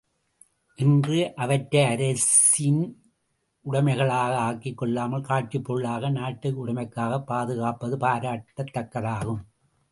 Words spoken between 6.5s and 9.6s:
உடைமையாகப் பாதுகாப்பது பாராட்டத் தக்கதாகும்.